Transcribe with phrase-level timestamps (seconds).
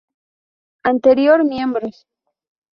[0.81, 2.07] Anterior miembros